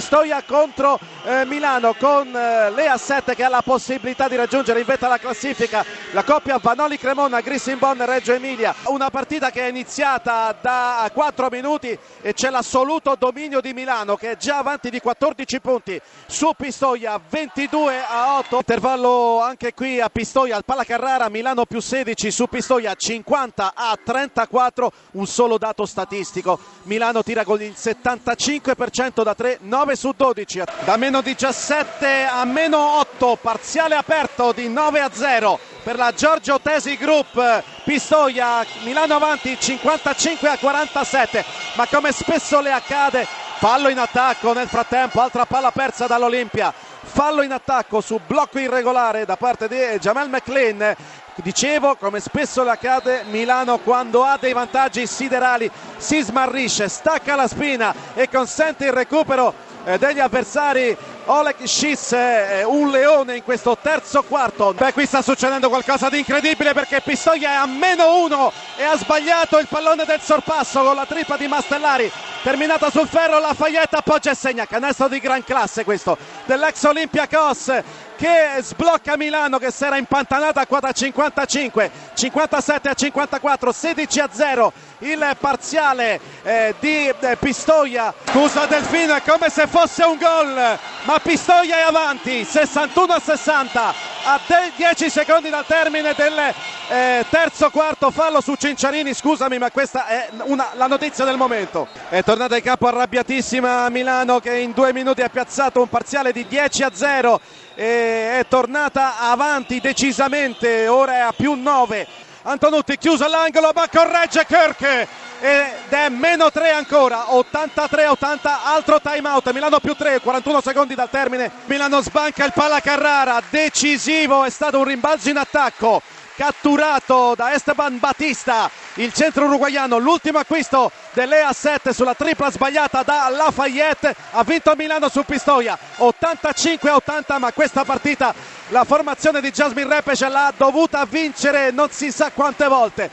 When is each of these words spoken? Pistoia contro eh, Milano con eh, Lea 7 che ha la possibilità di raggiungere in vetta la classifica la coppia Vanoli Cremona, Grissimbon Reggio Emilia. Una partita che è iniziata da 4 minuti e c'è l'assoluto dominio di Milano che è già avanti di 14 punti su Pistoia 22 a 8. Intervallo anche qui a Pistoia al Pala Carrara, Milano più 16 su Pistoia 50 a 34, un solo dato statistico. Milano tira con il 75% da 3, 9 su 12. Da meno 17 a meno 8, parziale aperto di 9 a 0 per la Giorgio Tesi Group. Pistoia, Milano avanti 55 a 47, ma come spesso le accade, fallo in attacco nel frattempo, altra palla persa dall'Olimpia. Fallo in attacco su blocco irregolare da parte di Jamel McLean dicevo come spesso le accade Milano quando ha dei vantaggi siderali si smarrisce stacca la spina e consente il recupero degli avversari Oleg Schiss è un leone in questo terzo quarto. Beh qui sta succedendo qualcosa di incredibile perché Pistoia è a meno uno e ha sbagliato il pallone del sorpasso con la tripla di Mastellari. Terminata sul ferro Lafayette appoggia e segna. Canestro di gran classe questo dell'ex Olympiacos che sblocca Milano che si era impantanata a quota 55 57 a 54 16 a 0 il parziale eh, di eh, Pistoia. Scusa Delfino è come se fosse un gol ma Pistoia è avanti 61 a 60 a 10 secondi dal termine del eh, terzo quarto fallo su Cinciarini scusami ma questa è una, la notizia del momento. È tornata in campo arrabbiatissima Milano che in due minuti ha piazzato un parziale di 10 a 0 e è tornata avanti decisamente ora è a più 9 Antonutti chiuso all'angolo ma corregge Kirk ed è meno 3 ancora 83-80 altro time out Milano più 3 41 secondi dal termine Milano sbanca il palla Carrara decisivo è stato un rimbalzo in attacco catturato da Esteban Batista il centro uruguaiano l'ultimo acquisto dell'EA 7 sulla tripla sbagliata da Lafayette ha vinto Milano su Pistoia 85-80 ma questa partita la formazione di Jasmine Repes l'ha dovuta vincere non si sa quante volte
Pistoia 0.00 0.42
contro 0.46 0.98
eh, 1.24 1.44
Milano 1.44 1.92
con 1.92 2.34
eh, 2.34 2.70
Lea 2.70 2.96
7 2.96 3.34
che 3.34 3.44
ha 3.44 3.50
la 3.50 3.60
possibilità 3.60 4.28
di 4.28 4.36
raggiungere 4.36 4.80
in 4.80 4.86
vetta 4.86 5.08
la 5.08 5.18
classifica 5.18 5.84
la 6.12 6.24
coppia 6.24 6.58
Vanoli 6.58 6.98
Cremona, 6.98 7.40
Grissimbon 7.40 8.04
Reggio 8.04 8.32
Emilia. 8.32 8.74
Una 8.84 9.10
partita 9.10 9.50
che 9.50 9.62
è 9.62 9.68
iniziata 9.68 10.56
da 10.60 11.08
4 11.12 11.48
minuti 11.50 11.96
e 12.22 12.32
c'è 12.32 12.50
l'assoluto 12.50 13.14
dominio 13.16 13.60
di 13.60 13.72
Milano 13.74 14.16
che 14.16 14.32
è 14.32 14.36
già 14.36 14.56
avanti 14.58 14.90
di 14.90 15.00
14 15.00 15.60
punti 15.60 16.00
su 16.26 16.50
Pistoia 16.56 17.20
22 17.28 18.02
a 18.08 18.38
8. 18.38 18.56
Intervallo 18.56 19.40
anche 19.40 19.74
qui 19.74 20.00
a 20.00 20.08
Pistoia 20.08 20.56
al 20.56 20.64
Pala 20.64 20.84
Carrara, 20.84 21.28
Milano 21.28 21.66
più 21.66 21.80
16 21.80 22.30
su 22.30 22.46
Pistoia 22.46 22.94
50 22.94 23.72
a 23.74 23.98
34, 24.02 24.92
un 25.12 25.26
solo 25.26 25.58
dato 25.58 25.84
statistico. 25.84 26.58
Milano 26.84 27.22
tira 27.22 27.44
con 27.44 27.62
il 27.62 27.74
75% 27.76 29.22
da 29.22 29.34
3, 29.34 29.58
9 29.60 29.89
su 29.96 30.12
12. 30.16 30.62
Da 30.84 30.96
meno 30.96 31.20
17 31.20 32.24
a 32.24 32.44
meno 32.44 32.98
8, 33.00 33.38
parziale 33.40 33.94
aperto 33.94 34.52
di 34.52 34.68
9 34.68 35.00
a 35.00 35.10
0 35.12 35.58
per 35.82 35.96
la 35.96 36.12
Giorgio 36.12 36.60
Tesi 36.60 36.96
Group. 36.96 37.62
Pistoia, 37.84 38.64
Milano 38.82 39.14
avanti 39.14 39.58
55 39.58 40.48
a 40.48 40.58
47, 40.58 41.44
ma 41.74 41.86
come 41.86 42.12
spesso 42.12 42.60
le 42.60 42.72
accade, 42.72 43.26
fallo 43.58 43.88
in 43.88 43.98
attacco 43.98 44.52
nel 44.52 44.68
frattempo, 44.68 45.20
altra 45.20 45.46
palla 45.46 45.70
persa 45.70 46.06
dall'Olimpia. 46.06 46.72
Fallo 47.02 47.42
in 47.42 47.50
attacco 47.50 48.00
su 48.00 48.20
blocco 48.24 48.58
irregolare 48.58 49.24
da 49.24 49.36
parte 49.36 49.66
di 49.66 49.76
Jamel 49.98 50.28
McLean 50.28 50.96
dicevo 51.42 51.96
come 51.96 52.20
spesso 52.20 52.62
le 52.62 52.70
accade 52.70 53.24
Milano 53.30 53.78
quando 53.78 54.24
ha 54.24 54.36
dei 54.38 54.52
vantaggi 54.52 55.06
siderali 55.06 55.70
si 55.96 56.20
smarrisce 56.20 56.88
stacca 56.88 57.34
la 57.34 57.48
spina 57.48 57.94
e 58.14 58.28
consente 58.28 58.86
il 58.86 58.92
recupero 58.92 59.54
degli 59.98 60.20
avversari 60.20 60.96
Oleg 61.26 61.62
Schiss 61.62 62.12
è 62.12 62.62
un 62.64 62.90
leone 62.90 63.36
in 63.36 63.44
questo 63.44 63.76
terzo 63.80 64.22
quarto. 64.22 64.74
Beh 64.74 64.92
qui 64.92 65.06
sta 65.06 65.22
succedendo 65.22 65.68
qualcosa 65.68 66.08
di 66.08 66.18
incredibile 66.18 66.72
perché 66.72 67.00
Pistoia 67.00 67.50
è 67.50 67.54
a 67.54 67.66
meno 67.66 68.22
uno 68.22 68.52
e 68.76 68.82
ha 68.82 68.96
sbagliato 68.96 69.58
il 69.58 69.68
pallone 69.68 70.04
del 70.04 70.20
sorpasso 70.20 70.82
con 70.82 70.94
la 70.94 71.06
tripla 71.06 71.36
di 71.36 71.46
Mastellari. 71.46 72.10
Terminata 72.42 72.90
sul 72.90 73.06
ferro 73.06 73.38
Lafayette 73.38 73.96
appoggia 73.96 74.30
e 74.30 74.34
segna. 74.34 74.66
Canestro 74.66 75.08
di 75.08 75.20
gran 75.20 75.44
classe 75.44 75.84
questo 75.84 76.16
dell'ex 76.46 76.82
Olympiacos 76.84 77.80
che 78.20 78.60
sblocca 78.60 79.16
Milano 79.16 79.56
che 79.56 79.70
si 79.70 79.82
era 79.82 79.96
impantanata 79.96 80.60
a 80.60 80.66
quota 80.66 80.92
55 80.92 81.90
57 82.12 82.88
a 82.90 82.92
54 82.92 83.72
16 83.72 84.20
a 84.20 84.28
0 84.30 84.72
il 84.98 85.36
parziale 85.40 86.20
eh, 86.42 86.74
di 86.78 87.08
eh, 87.08 87.36
Pistoia. 87.38 88.12
Scusa 88.26 88.66
Delfino 88.66 89.14
è 89.14 89.22
come 89.22 89.48
se 89.48 89.66
fosse 89.66 90.02
un 90.02 90.18
gol 90.18 90.78
ma 91.04 91.18
Pistoia 91.20 91.78
è 91.78 91.80
avanti 91.80 92.44
61 92.44 93.12
a 93.14 93.20
60 93.20 94.09
a 94.22 94.40
10 94.76 95.10
secondi 95.10 95.50
dal 95.50 95.64
termine 95.64 96.12
del 96.14 96.54
eh, 96.88 97.24
terzo 97.28 97.70
quarto 97.70 98.10
fallo 98.10 98.40
su 98.40 98.54
Cinciarini 98.54 99.14
scusami 99.14 99.58
ma 99.58 99.70
questa 99.70 100.06
è 100.06 100.28
una, 100.42 100.70
la 100.74 100.86
notizia 100.86 101.24
del 101.24 101.36
momento. 101.36 101.88
È 102.08 102.22
tornata 102.22 102.56
in 102.56 102.62
campo 102.62 102.86
arrabbiatissima 102.86 103.88
Milano 103.88 104.40
che 104.40 104.56
in 104.56 104.72
due 104.72 104.92
minuti 104.92 105.22
ha 105.22 105.28
piazzato 105.28 105.80
un 105.80 105.88
parziale 105.88 106.32
di 106.32 106.46
10 106.46 106.82
a 106.82 106.90
0 106.92 107.40
e 107.74 108.38
è 108.38 108.46
tornata 108.48 109.18
avanti 109.18 109.80
decisamente 109.80 110.88
ora 110.88 111.14
è 111.14 111.18
a 111.20 111.32
più 111.32 111.54
9 111.54 112.06
Antonutti 112.42 112.96
chiuso 112.96 113.24
all'angolo 113.24 113.70
ma 113.74 113.88
corregge 113.88 114.44
Kirk 114.46 115.08
ed 115.40 115.88
è 115.88 116.08
meno 116.10 116.50
3 116.50 116.70
ancora 116.70 117.24
83-80 117.30 118.38
altro 118.62 119.00
time 119.00 119.26
out 119.26 119.50
Milano 119.52 119.80
più 119.80 119.94
3 119.94 120.20
41 120.20 120.60
secondi 120.60 120.94
dal 120.94 121.08
termine 121.08 121.50
Milano 121.64 122.02
sbanca 122.02 122.44
il 122.44 122.52
palla 122.52 122.80
Carrara 122.80 123.42
decisivo 123.48 124.44
è 124.44 124.50
stato 124.50 124.78
un 124.78 124.84
rimbalzo 124.84 125.30
in 125.30 125.38
attacco 125.38 126.02
catturato 126.36 127.34
da 127.34 127.52
Esteban 127.54 127.98
Batista 127.98 128.70
il 128.94 129.12
centro 129.12 129.46
uruguaiano 129.46 129.98
l'ultimo 129.98 130.38
acquisto 130.38 130.90
dell'EA 131.12 131.52
7 131.52 131.92
sulla 131.92 132.14
tripla 132.14 132.50
sbagliata 132.50 133.02
da 133.02 133.28
Lafayette 133.30 134.14
ha 134.32 134.42
vinto 134.44 134.74
Milano 134.76 135.08
su 135.08 135.22
Pistoia 135.24 135.78
85-80 135.98 137.38
ma 137.38 137.52
questa 137.52 137.84
partita 137.84 138.34
la 138.68 138.84
formazione 138.84 139.40
di 139.40 139.50
Jasmine 139.50 139.88
Repes 139.88 140.20
l'ha 140.28 140.52
dovuta 140.56 141.04
vincere 141.04 141.70
non 141.72 141.90
si 141.90 142.12
sa 142.12 142.30
quante 142.30 142.66
volte 142.68 143.10